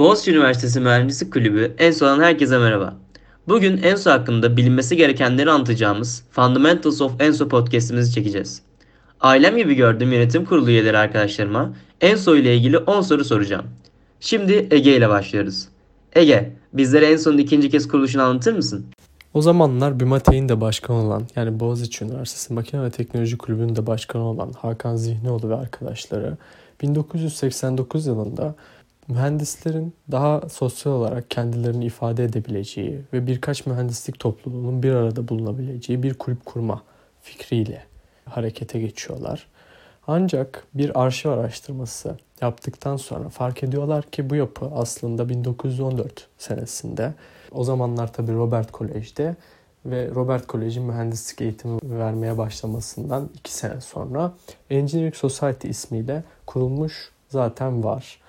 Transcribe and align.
Boğaziçi 0.00 0.30
Üniversitesi 0.30 0.80
Mühendislik 0.80 1.32
Kulübü 1.32 1.74
ENSO'dan 1.78 2.20
herkese 2.20 2.58
merhaba. 2.58 2.96
Bugün 3.48 3.82
ENSO 3.82 4.10
hakkında 4.10 4.56
bilinmesi 4.56 4.96
gerekenleri 4.96 5.50
anlatacağımız 5.50 6.24
Fundamentals 6.30 7.00
of 7.00 7.20
ENSO 7.20 7.48
podcastimizi 7.48 8.14
çekeceğiz. 8.14 8.62
Ailem 9.20 9.56
gibi 9.56 9.74
gördüğüm 9.74 10.12
yönetim 10.12 10.44
kurulu 10.44 10.70
üyeleri 10.70 10.98
arkadaşlarıma 10.98 11.72
ENSO 12.00 12.36
ile 12.36 12.56
ilgili 12.56 12.78
10 12.78 13.00
soru 13.00 13.24
soracağım. 13.24 13.64
Şimdi 14.20 14.68
Ege 14.70 14.96
ile 14.96 15.08
başlıyoruz. 15.08 15.68
Ege, 16.12 16.52
bizlere 16.72 17.06
ENSO'nun 17.12 17.38
ikinci 17.38 17.70
kez 17.70 17.88
kuruluşunu 17.88 18.22
anlatır 18.22 18.52
mısın? 18.52 18.86
O 19.34 19.42
zamanlar 19.42 20.00
BİMATE'in 20.00 20.48
de 20.48 20.60
başkanı 20.60 20.96
olan 20.96 21.22
yani 21.36 21.60
Boğaziçi 21.60 22.04
Üniversitesi 22.04 22.52
Makine 22.52 22.82
ve 22.82 22.90
Teknoloji 22.90 23.38
Kulübü'nün 23.38 23.76
de 23.76 23.86
başkanı 23.86 24.22
olan 24.22 24.52
Hakan 24.52 24.96
Zihnioğlu 24.96 25.48
ve 25.48 25.54
arkadaşları 25.54 26.36
1989 26.82 28.06
yılında 28.06 28.54
mühendislerin 29.10 29.94
daha 30.10 30.48
sosyal 30.48 30.92
olarak 30.92 31.30
kendilerini 31.30 31.84
ifade 31.84 32.24
edebileceği 32.24 33.00
ve 33.12 33.26
birkaç 33.26 33.66
mühendislik 33.66 34.18
topluluğunun 34.18 34.82
bir 34.82 34.92
arada 34.92 35.28
bulunabileceği 35.28 36.02
bir 36.02 36.14
kulüp 36.14 36.46
kurma 36.46 36.82
fikriyle 37.22 37.84
harekete 38.24 38.80
geçiyorlar. 38.80 39.46
Ancak 40.06 40.64
bir 40.74 41.02
arşiv 41.02 41.30
araştırması 41.30 42.16
yaptıktan 42.40 42.96
sonra 42.96 43.28
fark 43.28 43.62
ediyorlar 43.62 44.04
ki 44.04 44.30
bu 44.30 44.34
yapı 44.34 44.66
aslında 44.74 45.28
1914 45.28 46.28
senesinde 46.38 47.14
o 47.52 47.64
zamanlar 47.64 48.12
tabii 48.12 48.32
Robert 48.32 48.72
Kolej'de 48.72 49.36
ve 49.86 50.10
Robert 50.14 50.46
Kolej'in 50.46 50.82
mühendislik 50.82 51.40
eğitimi 51.40 51.80
vermeye 51.82 52.38
başlamasından 52.38 53.30
iki 53.34 53.52
sene 53.52 53.80
sonra 53.80 54.32
Engineering 54.70 55.14
Society 55.14 55.68
ismiyle 55.68 56.24
kurulmuş 56.46 57.12
zaten 57.28 57.84
var. 57.84 58.20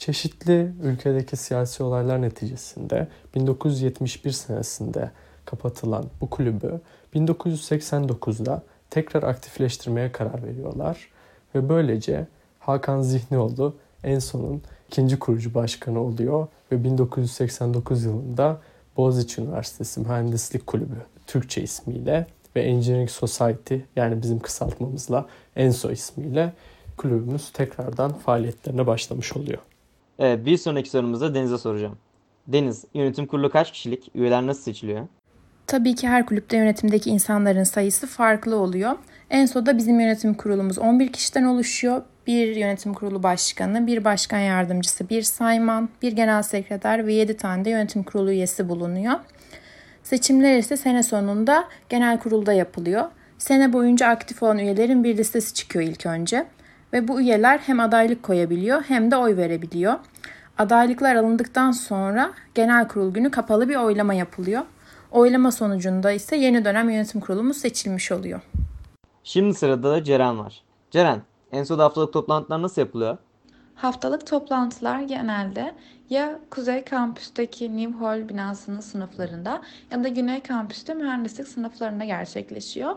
Çeşitli 0.00 0.72
ülkedeki 0.82 1.36
siyasi 1.36 1.82
olaylar 1.82 2.22
neticesinde 2.22 3.08
1971 3.34 4.30
senesinde 4.30 5.10
kapatılan 5.44 6.04
bu 6.20 6.30
kulübü 6.30 6.80
1989'da 7.14 8.62
tekrar 8.90 9.22
aktifleştirmeye 9.22 10.12
karar 10.12 10.42
veriyorlar 10.46 11.08
ve 11.54 11.68
böylece 11.68 12.26
Hakan 12.58 13.02
Zihnioğlu 13.02 13.74
en 14.04 14.18
sonun 14.18 14.62
ikinci 14.88 15.18
kurucu 15.18 15.54
başkanı 15.54 16.00
oluyor 16.00 16.46
ve 16.72 16.84
1989 16.84 18.04
yılında 18.04 18.60
Boğaziçi 18.96 19.40
Üniversitesi 19.40 20.00
Mühendislik 20.00 20.66
Kulübü 20.66 21.02
Türkçe 21.26 21.62
ismiyle 21.62 22.26
ve 22.56 22.62
Engineering 22.62 23.10
Society 23.10 23.76
yani 23.96 24.22
bizim 24.22 24.38
kısaltmamızla 24.38 25.26
ENSO 25.56 25.90
ismiyle 25.90 26.52
kulübümüz 26.96 27.50
tekrardan 27.50 28.12
faaliyetlerine 28.12 28.86
başlamış 28.86 29.36
oluyor. 29.36 29.58
Evet 30.20 30.46
bir 30.46 30.56
sonraki 30.56 30.90
sorumuzda 30.90 31.34
Deniz'e 31.34 31.58
soracağım. 31.58 31.98
Deniz, 32.46 32.84
yönetim 32.94 33.26
kurulu 33.26 33.50
kaç 33.50 33.72
kişilik? 33.72 34.10
Üyeler 34.14 34.46
nasıl 34.46 34.62
seçiliyor? 34.62 35.06
Tabii 35.66 35.94
ki 35.94 36.08
her 36.08 36.26
kulüpte 36.26 36.56
yönetimdeki 36.56 37.10
insanların 37.10 37.62
sayısı 37.62 38.06
farklı 38.06 38.56
oluyor. 38.56 38.92
Enso'da 39.30 39.78
bizim 39.78 40.00
yönetim 40.00 40.34
kurulumuz 40.34 40.78
11 40.78 41.12
kişiden 41.12 41.44
oluşuyor. 41.44 42.02
Bir 42.26 42.56
yönetim 42.56 42.94
kurulu 42.94 43.22
başkanı, 43.22 43.86
bir 43.86 44.04
başkan 44.04 44.38
yardımcısı, 44.38 45.08
bir 45.08 45.22
sayman, 45.22 45.88
bir 46.02 46.12
genel 46.12 46.42
sekreter 46.42 47.06
ve 47.06 47.12
7 47.12 47.36
tane 47.36 47.64
de 47.64 47.70
yönetim 47.70 48.02
kurulu 48.02 48.32
üyesi 48.32 48.68
bulunuyor. 48.68 49.14
Seçimler 50.02 50.58
ise 50.58 50.76
sene 50.76 51.02
sonunda 51.02 51.64
genel 51.88 52.18
kurulda 52.18 52.52
yapılıyor. 52.52 53.04
Sene 53.38 53.72
boyunca 53.72 54.08
aktif 54.08 54.42
olan 54.42 54.58
üyelerin 54.58 55.04
bir 55.04 55.16
listesi 55.16 55.54
çıkıyor 55.54 55.84
ilk 55.84 56.06
önce. 56.06 56.46
Ve 56.92 57.08
bu 57.08 57.20
üyeler 57.20 57.58
hem 57.58 57.80
adaylık 57.80 58.22
koyabiliyor 58.22 58.82
hem 58.82 59.10
de 59.10 59.16
oy 59.16 59.36
verebiliyor. 59.36 59.94
Adaylıklar 60.58 61.14
alındıktan 61.16 61.70
sonra 61.70 62.32
genel 62.54 62.88
kurul 62.88 63.14
günü 63.14 63.30
kapalı 63.30 63.68
bir 63.68 63.76
oylama 63.76 64.14
yapılıyor. 64.14 64.62
Oylama 65.10 65.52
sonucunda 65.52 66.12
ise 66.12 66.36
yeni 66.36 66.64
dönem 66.64 66.90
yönetim 66.90 67.20
kurulumuz 67.20 67.56
seçilmiş 67.56 68.12
oluyor. 68.12 68.40
Şimdi 69.24 69.54
sırada 69.54 69.90
da 69.90 70.04
Ceren 70.04 70.38
var. 70.38 70.62
Ceren, 70.90 71.22
Enso'da 71.52 71.84
haftalık 71.84 72.12
toplantılar 72.12 72.62
nasıl 72.62 72.82
yapılıyor? 72.82 73.18
Haftalık 73.74 74.26
toplantılar 74.26 75.00
genelde 75.00 75.74
ya 76.10 76.38
Kuzey 76.50 76.84
Kampüs'teki 76.84 77.76
New 77.76 77.98
Hall 77.98 78.28
binasının 78.28 78.80
sınıflarında 78.80 79.62
ya 79.90 80.04
da 80.04 80.08
Güney 80.08 80.40
Kampüs'te 80.40 80.94
mühendislik 80.94 81.48
sınıflarında 81.48 82.04
gerçekleşiyor. 82.04 82.96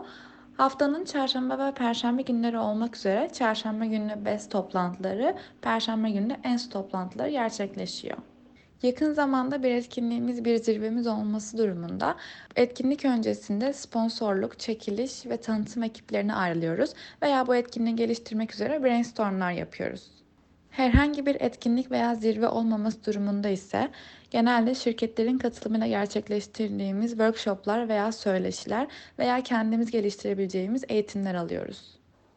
Haftanın 0.56 1.04
çarşamba 1.04 1.58
ve 1.58 1.74
perşembe 1.74 2.22
günleri 2.22 2.58
olmak 2.58 2.96
üzere 2.96 3.28
çarşamba 3.32 3.84
günü 3.84 4.24
BES 4.24 4.48
toplantıları, 4.48 5.36
perşembe 5.62 6.10
günü 6.10 6.36
ENS 6.44 6.68
toplantıları 6.68 7.30
gerçekleşiyor. 7.30 8.18
Yakın 8.82 9.12
zamanda 9.12 9.62
bir 9.62 9.70
etkinliğimiz, 9.70 10.44
bir 10.44 10.56
zirvemiz 10.56 11.06
olması 11.06 11.58
durumunda 11.58 12.16
etkinlik 12.56 13.04
öncesinde 13.04 13.72
sponsorluk, 13.72 14.58
çekiliş 14.58 15.26
ve 15.26 15.36
tanıtım 15.36 15.82
ekiplerine 15.82 16.34
ayrılıyoruz 16.34 16.90
veya 17.22 17.46
bu 17.46 17.54
etkinliği 17.54 17.96
geliştirmek 17.96 18.54
üzere 18.54 18.82
brainstormlar 18.82 19.52
yapıyoruz. 19.52 20.23
Herhangi 20.76 21.26
bir 21.26 21.36
etkinlik 21.40 21.90
veya 21.90 22.14
zirve 22.14 22.48
olmaması 22.48 23.04
durumunda 23.04 23.48
ise 23.48 23.90
genelde 24.30 24.74
şirketlerin 24.74 25.38
katılımıyla 25.38 25.86
gerçekleştirdiğimiz 25.86 27.10
workshoplar 27.10 27.88
veya 27.88 28.12
söyleşiler 28.12 28.86
veya 29.18 29.40
kendimiz 29.40 29.90
geliştirebileceğimiz 29.90 30.84
eğitimler 30.88 31.34
alıyoruz. 31.34 31.78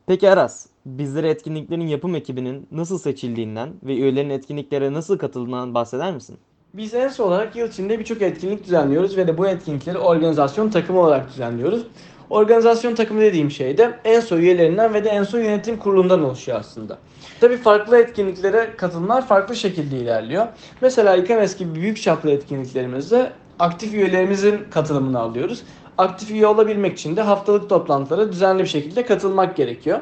Peki 0.07 0.29
Aras, 0.29 0.65
bizlere 0.85 1.29
etkinliklerin 1.29 1.87
yapım 1.87 2.15
ekibinin 2.15 2.67
nasıl 2.71 2.99
seçildiğinden 2.99 3.69
ve 3.83 3.95
üyelerin 3.95 4.29
etkinliklere 4.29 4.93
nasıl 4.93 5.17
katıldığından 5.17 5.73
bahseder 5.73 6.13
misin? 6.13 6.37
Biz 6.73 6.93
ENSO 6.93 7.23
olarak 7.23 7.55
yıl 7.55 7.67
içinde 7.67 7.99
birçok 7.99 8.21
etkinlik 8.21 8.65
düzenliyoruz 8.65 9.17
ve 9.17 9.27
de 9.27 9.37
bu 9.37 9.47
etkinlikleri 9.47 9.97
organizasyon 9.97 10.69
takımı 10.69 10.99
olarak 10.99 11.29
düzenliyoruz. 11.29 11.87
Organizasyon 12.29 12.95
takımı 12.95 13.21
dediğim 13.21 13.51
şey 13.51 13.77
de 13.77 13.99
ENSO 14.05 14.37
üyelerinden 14.37 14.93
ve 14.93 15.03
de 15.03 15.09
ENSO 15.09 15.37
yönetim 15.37 15.77
kurulundan 15.77 16.23
oluşuyor 16.23 16.59
aslında. 16.59 16.97
Tabii 17.41 17.57
farklı 17.57 17.97
etkinliklere 17.97 18.69
katılımlar 18.77 19.27
farklı 19.27 19.55
şekilde 19.55 19.97
ilerliyor. 19.97 20.47
Mesela 20.81 21.15
İKMES 21.15 21.57
gibi 21.57 21.75
büyük 21.75 22.01
çaplı 22.01 22.31
etkinliklerimizde 22.31 23.31
aktif 23.59 23.93
üyelerimizin 23.93 24.59
katılımını 24.71 25.19
alıyoruz. 25.19 25.63
Aktif 25.97 26.31
üye 26.31 26.47
olabilmek 26.47 26.97
için 26.97 27.15
de 27.15 27.21
haftalık 27.21 27.69
toplantılara 27.69 28.31
düzenli 28.31 28.63
bir 28.63 28.67
şekilde 28.67 29.05
katılmak 29.05 29.55
gerekiyor. 29.55 29.99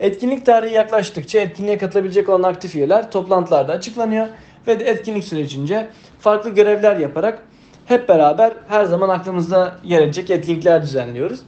Etkinlik 0.00 0.46
tarihi 0.46 0.74
yaklaştıkça 0.74 1.40
etkinliğe 1.40 1.78
katılabilecek 1.78 2.28
olan 2.28 2.42
aktif 2.42 2.74
üyeler 2.74 3.10
toplantılarda 3.10 3.72
açıklanıyor 3.72 4.26
ve 4.66 4.80
de 4.80 4.84
etkinlik 4.84 5.24
sürecince 5.24 5.88
farklı 6.20 6.50
görevler 6.50 6.96
yaparak 6.96 7.42
hep 7.86 8.08
beraber 8.08 8.52
her 8.68 8.84
zaman 8.84 9.08
aklımızda 9.08 9.76
yer 9.84 10.02
edecek 10.02 10.30
etkinlikler 10.30 10.82
düzenliyoruz. 10.82 11.40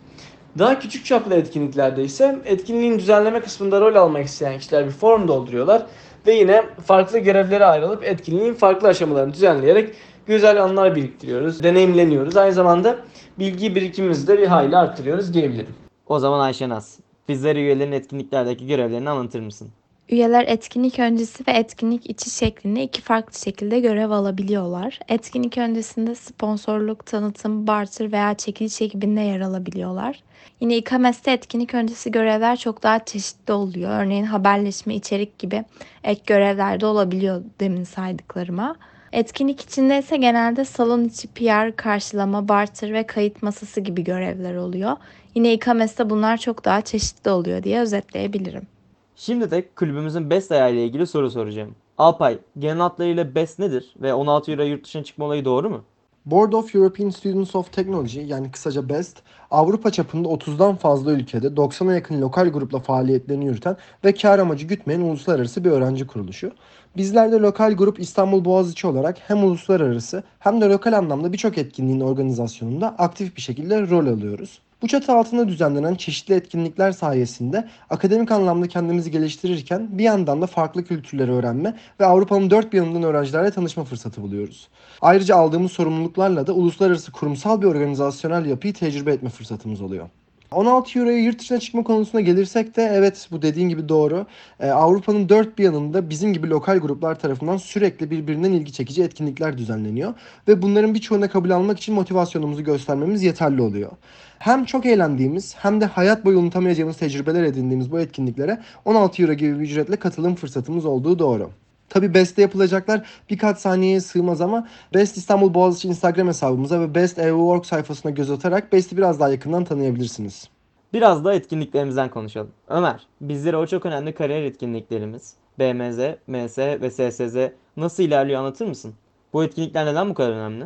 Daha 0.58 0.78
küçük 0.78 1.04
çaplı 1.04 1.34
etkinliklerde 1.34 2.04
ise 2.04 2.38
etkinliğin 2.44 2.98
düzenleme 2.98 3.40
kısmında 3.40 3.80
rol 3.80 3.94
almak 3.94 4.26
isteyen 4.26 4.58
kişiler 4.58 4.86
bir 4.86 4.90
form 4.90 5.28
dolduruyorlar 5.28 5.86
ve 6.26 6.34
yine 6.34 6.64
farklı 6.86 7.18
görevlere 7.18 7.64
ayrılıp 7.64 8.04
etkinliğin 8.04 8.54
farklı 8.54 8.88
aşamalarını 8.88 9.34
düzenleyerek 9.34 9.94
güzel 10.26 10.62
anlar 10.62 10.96
biriktiriyoruz, 10.96 11.62
deneyimleniyoruz. 11.62 12.36
Aynı 12.36 12.52
zamanda 12.52 12.96
bilgi 13.38 13.74
birikimimizi 13.74 14.26
de 14.26 14.38
bir 14.38 14.46
hayli 14.46 14.76
arttırıyoruz 14.76 15.34
diyebilirim. 15.34 15.74
O 16.06 16.18
zaman 16.18 16.40
Ayşe 16.40 16.68
Naz, 16.68 16.98
bizlere 17.28 17.60
üyelerin 17.60 17.92
etkinliklerdeki 17.92 18.66
görevlerini 18.66 19.10
anlatır 19.10 19.40
mısın? 19.40 19.68
Üyeler 20.08 20.44
etkinlik 20.48 20.98
öncesi 20.98 21.46
ve 21.48 21.52
etkinlik 21.52 22.10
içi 22.10 22.30
şeklinde 22.30 22.82
iki 22.82 23.02
farklı 23.02 23.38
şekilde 23.38 23.80
görev 23.80 24.10
alabiliyorlar. 24.10 25.00
Etkinlik 25.08 25.58
öncesinde 25.58 26.14
sponsorluk, 26.14 27.06
tanıtım, 27.06 27.66
barter 27.66 28.12
veya 28.12 28.34
çekiliş 28.34 28.82
ekibinde 28.82 29.20
yer 29.20 29.40
alabiliyorlar. 29.40 30.22
Yine 30.60 30.76
İKMS'te 30.76 31.32
etkinlik 31.32 31.74
öncesi 31.74 32.10
görevler 32.10 32.56
çok 32.56 32.82
daha 32.82 33.04
çeşitli 33.04 33.52
oluyor. 33.52 33.90
Örneğin 33.90 34.24
haberleşme, 34.24 34.94
içerik 34.94 35.38
gibi 35.38 35.64
ek 36.04 36.20
görevler 36.26 36.80
de 36.80 36.86
olabiliyor 36.86 37.42
demin 37.60 37.84
saydıklarıma. 37.84 38.76
Etkinlik 39.12 39.60
içinde 39.60 39.98
ise 39.98 40.16
genelde 40.16 40.64
salon 40.64 41.04
içi 41.04 41.28
PR, 41.28 41.76
karşılama, 41.76 42.48
barter 42.48 42.92
ve 42.92 43.06
kayıt 43.06 43.42
masası 43.42 43.80
gibi 43.80 44.04
görevler 44.04 44.54
oluyor. 44.54 44.96
Yine 45.34 45.52
İKMS'te 45.52 46.10
bunlar 46.10 46.36
çok 46.36 46.64
daha 46.64 46.80
çeşitli 46.80 47.30
oluyor 47.30 47.62
diye 47.62 47.80
özetleyebilirim. 47.80 48.73
Şimdi 49.16 49.50
de 49.50 49.68
kulübümüzün 49.74 50.30
BEST 50.30 50.52
ayağıyla 50.52 50.82
ilgili 50.82 51.06
soru 51.06 51.30
soracağım. 51.30 51.74
Alpay, 51.98 52.38
genel 52.58 52.78
hatlarıyla 52.78 53.34
BEST 53.34 53.58
nedir 53.58 53.94
ve 54.02 54.14
16 54.14 54.52
euro 54.52 54.62
yurt 54.62 54.84
dışına 54.84 55.04
çıkma 55.04 55.24
olayı 55.24 55.44
doğru 55.44 55.70
mu? 55.70 55.84
Board 56.26 56.52
of 56.52 56.74
European 56.74 57.10
Students 57.10 57.54
of 57.54 57.72
Technology 57.72 58.20
yani 58.20 58.50
kısaca 58.50 58.88
BEST, 58.88 59.22
Avrupa 59.50 59.90
çapında 59.90 60.28
30'dan 60.28 60.76
fazla 60.76 61.12
ülkede 61.12 61.46
90'a 61.46 61.94
yakın 61.94 62.20
lokal 62.20 62.48
grupla 62.48 62.78
faaliyetlerini 62.78 63.44
yürüten 63.44 63.76
ve 64.04 64.14
kar 64.14 64.38
amacı 64.38 64.66
gütmeyen 64.66 65.00
uluslararası 65.00 65.64
bir 65.64 65.70
öğrenci 65.70 66.06
kuruluşu. 66.06 66.52
Bizler 66.96 67.32
de 67.32 67.36
lokal 67.36 67.72
grup 67.72 68.00
İstanbul 68.00 68.44
Boğaziçi 68.44 68.86
olarak 68.86 69.18
hem 69.20 69.44
uluslararası 69.44 70.22
hem 70.38 70.60
de 70.60 70.64
lokal 70.64 70.92
anlamda 70.92 71.32
birçok 71.32 71.58
etkinliğin 71.58 72.00
organizasyonunda 72.00 72.94
aktif 72.98 73.36
bir 73.36 73.42
şekilde 73.42 73.88
rol 73.90 74.06
alıyoruz. 74.06 74.60
Bu 74.84 74.88
çatı 74.88 75.12
altında 75.12 75.48
düzenlenen 75.48 75.94
çeşitli 75.94 76.34
etkinlikler 76.34 76.92
sayesinde 76.92 77.68
akademik 77.90 78.30
anlamda 78.30 78.68
kendimizi 78.68 79.10
geliştirirken 79.10 79.98
bir 79.98 80.04
yandan 80.04 80.42
da 80.42 80.46
farklı 80.46 80.84
kültürleri 80.84 81.30
öğrenme 81.30 81.76
ve 82.00 82.06
Avrupa'nın 82.06 82.50
dört 82.50 82.72
bir 82.72 82.78
yanından 82.78 83.02
öğrencilerle 83.02 83.50
tanışma 83.50 83.84
fırsatı 83.84 84.22
buluyoruz. 84.22 84.68
Ayrıca 85.00 85.36
aldığımız 85.36 85.72
sorumluluklarla 85.72 86.46
da 86.46 86.52
uluslararası 86.52 87.12
kurumsal 87.12 87.62
bir 87.62 87.66
organizasyonel 87.66 88.46
yapıyı 88.46 88.74
tecrübe 88.74 89.12
etme 89.12 89.28
fırsatımız 89.28 89.80
oluyor. 89.80 90.08
16 90.54 90.98
euroya 90.98 91.18
yurt 91.18 91.38
dışına 91.38 91.60
çıkma 91.60 91.82
konusuna 91.82 92.20
gelirsek 92.20 92.76
de 92.76 92.82
evet 92.94 93.28
bu 93.30 93.42
dediğin 93.42 93.68
gibi 93.68 93.88
doğru. 93.88 94.26
Ee, 94.60 94.68
Avrupa'nın 94.70 95.28
dört 95.28 95.58
bir 95.58 95.64
yanında 95.64 96.10
bizim 96.10 96.32
gibi 96.32 96.50
lokal 96.50 96.78
gruplar 96.78 97.18
tarafından 97.18 97.56
sürekli 97.56 98.10
birbirinden 98.10 98.52
ilgi 98.52 98.72
çekici 98.72 99.02
etkinlikler 99.02 99.58
düzenleniyor. 99.58 100.14
Ve 100.48 100.62
bunların 100.62 100.94
birçoğuna 100.94 101.28
kabul 101.28 101.50
almak 101.50 101.78
için 101.78 101.94
motivasyonumuzu 101.94 102.64
göstermemiz 102.64 103.22
yeterli 103.22 103.62
oluyor. 103.62 103.90
Hem 104.38 104.64
çok 104.64 104.86
eğlendiğimiz 104.86 105.54
hem 105.58 105.80
de 105.80 105.84
hayat 105.84 106.24
boyu 106.24 106.38
unutamayacağımız 106.38 106.96
tecrübeler 106.96 107.42
edindiğimiz 107.44 107.92
bu 107.92 108.00
etkinliklere 108.00 108.60
16 108.84 109.22
euro 109.22 109.32
gibi 109.32 109.58
bir 109.58 109.64
ücretle 109.64 109.96
katılım 109.96 110.34
fırsatımız 110.34 110.84
olduğu 110.84 111.18
doğru. 111.18 111.50
Tabi 111.94 112.14
Best'te 112.14 112.42
yapılacaklar 112.42 113.06
birkaç 113.30 113.58
saniyeye 113.58 114.00
sığmaz 114.00 114.40
ama 114.40 114.68
Best 114.94 115.16
İstanbul 115.16 115.54
Boğaziçi 115.54 115.88
Instagram 115.88 116.28
hesabımıza 116.28 116.80
ve 116.80 116.94
Best 116.94 117.18
EU 117.18 117.38
Work 117.38 117.66
sayfasına 117.66 118.12
göz 118.12 118.30
atarak 118.30 118.72
Best'i 118.72 118.96
biraz 118.96 119.20
daha 119.20 119.28
yakından 119.28 119.64
tanıyabilirsiniz. 119.64 120.48
Biraz 120.92 121.24
da 121.24 121.34
etkinliklerimizden 121.34 122.10
konuşalım. 122.10 122.50
Ömer, 122.68 123.06
bizlere 123.20 123.56
o 123.56 123.66
çok 123.66 123.86
önemli 123.86 124.14
kariyer 124.14 124.42
etkinliklerimiz 124.42 125.34
BMZ, 125.58 125.98
MS 126.26 126.58
ve 126.58 126.90
SSZ 126.90 127.36
nasıl 127.76 128.02
ilerliyor 128.02 128.40
anlatır 128.40 128.66
mısın? 128.66 128.94
Bu 129.32 129.44
etkinlikler 129.44 129.86
neden 129.86 130.10
bu 130.10 130.14
kadar 130.14 130.32
önemli? 130.32 130.64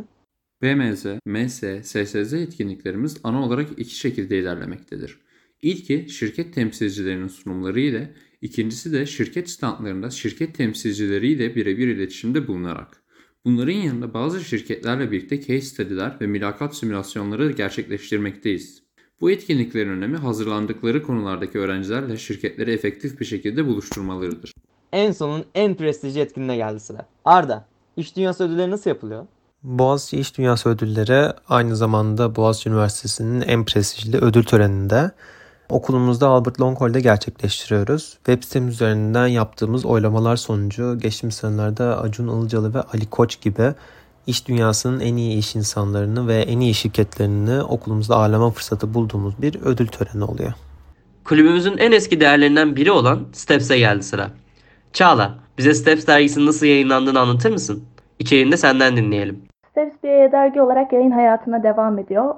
BMZ, 0.62 1.06
MS, 1.24 1.62
SSZ 1.82 2.32
etkinliklerimiz 2.32 3.16
ana 3.24 3.44
olarak 3.44 3.68
iki 3.76 3.94
şekilde 3.94 4.38
ilerlemektedir. 4.38 5.18
İlki 5.62 6.08
şirket 6.08 6.54
temsilcilerinin 6.54 7.28
sunumları 7.28 7.80
ile, 7.80 8.14
ikincisi 8.42 8.92
de 8.92 9.06
şirket 9.06 9.50
standlarında 9.50 10.10
şirket 10.10 10.54
temsilcileriyle 10.54 11.54
birebir 11.54 11.88
iletişimde 11.88 12.48
bulunarak. 12.48 13.02
Bunların 13.44 13.72
yanında 13.72 14.14
bazı 14.14 14.44
şirketlerle 14.44 15.10
birlikte 15.12 15.40
case 15.40 15.60
study'ler 15.60 16.16
ve 16.20 16.26
mülakat 16.26 16.76
simülasyonları 16.76 17.52
gerçekleştirmekteyiz. 17.52 18.82
Bu 19.20 19.30
etkinliklerin 19.30 19.90
önemi 19.90 20.16
hazırlandıkları 20.16 21.02
konulardaki 21.02 21.58
öğrencilerle 21.58 22.16
şirketleri 22.16 22.72
efektif 22.72 23.20
bir 23.20 23.24
şekilde 23.24 23.66
buluşturmalarıdır. 23.66 24.54
En 24.92 25.12
sonun 25.12 25.44
en 25.54 25.74
prestijli 25.74 26.20
etkinliğine 26.20 26.56
geldi 26.56 26.80
sıra. 26.80 27.06
Arda, 27.24 27.66
İş 27.96 28.16
Dünyası 28.16 28.44
ödülleri 28.44 28.70
nasıl 28.70 28.90
yapılıyor? 28.90 29.26
Boğaziçi 29.62 30.18
İş 30.18 30.38
Dünyası 30.38 30.68
Ödülleri 30.68 31.32
aynı 31.48 31.76
zamanda 31.76 32.36
Boğaziçi 32.36 32.68
Üniversitesi'nin 32.68 33.40
en 33.40 33.64
prestijli 33.64 34.16
ödül 34.16 34.44
töreninde 34.44 35.10
okulumuzda 35.70 36.28
Albert 36.28 36.60
Long 36.60 36.80
Hall'de 36.80 37.00
gerçekleştiriyoruz. 37.00 38.12
Web 38.26 38.42
sitemiz 38.42 38.74
üzerinden 38.74 39.26
yaptığımız 39.26 39.86
oylamalar 39.86 40.36
sonucu 40.36 40.98
geçtiğimiz 40.98 41.34
senelerde 41.34 41.84
Acun 41.84 42.28
Ilıcalı 42.28 42.74
ve 42.74 42.80
Ali 42.80 43.10
Koç 43.10 43.40
gibi 43.40 43.72
iş 44.26 44.48
dünyasının 44.48 45.00
en 45.00 45.16
iyi 45.16 45.38
iş 45.38 45.56
insanlarını 45.56 46.28
ve 46.28 46.34
en 46.34 46.60
iyi 46.60 46.74
şirketlerini 46.74 47.62
okulumuzda 47.62 48.16
ağırlama 48.16 48.50
fırsatı 48.50 48.94
bulduğumuz 48.94 49.42
bir 49.42 49.62
ödül 49.62 49.86
töreni 49.86 50.24
oluyor. 50.24 50.52
Kulübümüzün 51.24 51.78
en 51.78 51.92
eski 51.92 52.20
değerlerinden 52.20 52.76
biri 52.76 52.90
olan 52.90 53.20
Steps'e 53.32 53.78
geldi 53.78 54.02
sıra. 54.02 54.30
Çağla, 54.92 55.34
bize 55.58 55.74
Steps 55.74 56.06
dergisinin 56.06 56.46
nasıl 56.46 56.66
yayınlandığını 56.66 57.20
anlatır 57.20 57.50
mısın? 57.50 57.84
İçeriğini 58.18 58.52
de 58.52 58.56
senden 58.56 58.96
dinleyelim. 58.96 59.42
Steps 59.70 59.94
bir 60.04 60.32
dergi 60.32 60.60
olarak 60.60 60.92
yayın 60.92 61.10
hayatına 61.10 61.62
devam 61.62 61.98
ediyor. 61.98 62.34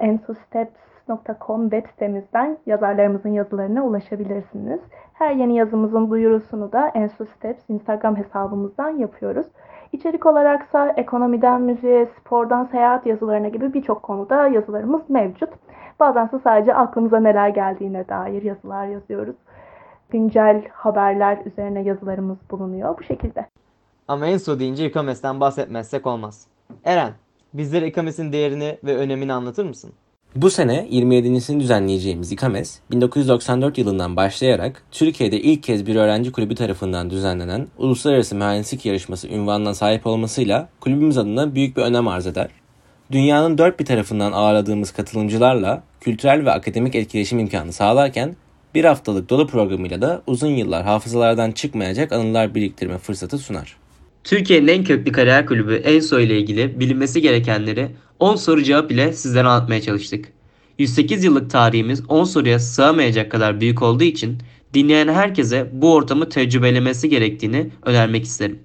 ensosteps.com 1.11 1.69
web 1.69 1.85
sitemizden 1.89 2.57
yazarlarımızın 2.65 3.29
yazılarına 3.29 3.83
ulaşabilirsiniz. 3.83 4.79
Her 5.13 5.35
yeni 5.35 5.55
yazımızın 5.55 6.11
duyurusunu 6.11 6.71
da 6.71 6.87
Enso 6.87 7.25
Steps 7.25 7.69
Instagram 7.69 8.15
hesabımızdan 8.15 8.89
yapıyoruz. 8.89 9.47
İçerik 9.91 10.25
olaraksa 10.25 10.89
ekonomiden 10.89 11.61
müziğe, 11.61 12.05
spordan 12.05 12.65
seyahat 12.65 13.05
yazılarına 13.05 13.47
gibi 13.47 13.73
birçok 13.73 14.03
konuda 14.03 14.47
yazılarımız 14.47 15.09
mevcut. 15.09 15.49
Bazense 15.99 16.39
sadece 16.43 16.73
aklımıza 16.73 17.19
neler 17.19 17.49
geldiğine 17.49 18.07
dair 18.07 18.43
yazılar 18.43 18.85
yazıyoruz. 18.85 19.35
Güncel 20.09 20.67
haberler 20.71 21.37
üzerine 21.45 21.81
yazılarımız 21.81 22.37
bulunuyor 22.51 22.97
bu 22.97 23.03
şekilde. 23.03 23.45
Ama 24.07 24.27
en 24.27 24.37
son 24.37 24.59
deyince 24.59 24.85
İKAMES'ten 24.85 25.39
bahsetmezsek 25.39 26.07
olmaz. 26.07 26.47
Eren, 26.85 27.11
bizlere 27.53 27.87
İKAMES'in 27.87 28.33
değerini 28.33 28.77
ve 28.83 28.97
önemini 28.97 29.33
anlatır 29.33 29.65
mısın? 29.65 29.93
Bu 30.35 30.49
sene 30.49 30.87
27.sini 30.91 31.59
düzenleyeceğimiz 31.59 32.31
İKAMES, 32.31 32.79
1994 32.91 33.77
yılından 33.77 34.15
başlayarak 34.15 34.83
Türkiye'de 34.91 35.41
ilk 35.41 35.63
kez 35.63 35.87
bir 35.87 35.95
öğrenci 35.95 36.31
kulübü 36.31 36.55
tarafından 36.55 37.09
düzenlenen 37.09 37.67
Uluslararası 37.77 38.35
Mühendislik 38.35 38.85
Yarışması 38.85 39.27
ünvanına 39.27 39.73
sahip 39.73 40.07
olmasıyla 40.07 40.69
kulübümüz 40.79 41.17
adına 41.17 41.55
büyük 41.55 41.77
bir 41.77 41.81
önem 41.81 42.07
arz 42.07 42.27
eder. 42.27 42.47
Dünyanın 43.11 43.57
dört 43.57 43.79
bir 43.79 43.85
tarafından 43.85 44.31
ağırladığımız 44.31 44.91
katılımcılarla 44.91 45.83
kültürel 46.01 46.45
ve 46.45 46.51
akademik 46.51 46.95
etkileşim 46.95 47.39
imkanı 47.39 47.73
sağlarken 47.73 48.35
bir 48.75 48.85
haftalık 48.85 49.29
dolu 49.29 49.47
programıyla 49.47 50.01
da 50.01 50.21
uzun 50.27 50.51
yıllar 50.55 50.83
hafızalardan 50.83 51.51
çıkmayacak 51.51 52.11
anılar 52.11 52.55
biriktirme 52.55 52.97
fırsatı 52.97 53.37
sunar. 53.37 53.80
Türkiye'nin 54.23 54.67
en 54.67 54.83
köklü 54.83 55.11
kariyer 55.11 55.45
kulübü 55.45 55.73
ENSO 55.73 56.19
ile 56.19 56.39
ilgili 56.39 56.79
bilinmesi 56.79 57.21
gerekenleri 57.21 57.91
10 58.19 58.35
soru 58.35 58.63
cevap 58.63 58.91
ile 58.91 59.13
sizlere 59.13 59.47
anlatmaya 59.47 59.81
çalıştık. 59.81 60.25
108 60.79 61.23
yıllık 61.23 61.49
tarihimiz 61.51 62.03
10 62.07 62.23
soruya 62.23 62.59
sığamayacak 62.59 63.31
kadar 63.31 63.61
büyük 63.61 63.81
olduğu 63.81 64.03
için 64.03 64.37
dinleyen 64.73 65.07
herkese 65.07 65.69
bu 65.73 65.93
ortamı 65.93 66.29
tecrübelemesi 66.29 67.09
gerektiğini 67.09 67.69
önermek 67.85 68.23
isterim. 68.23 68.59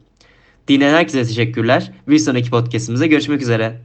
Dinleyen 0.68 0.94
herkese 0.94 1.24
teşekkürler. 1.24 1.92
Bir 2.08 2.18
sonraki 2.18 2.50
podcastimize 2.50 3.06
görüşmek 3.06 3.42
üzere. 3.42 3.80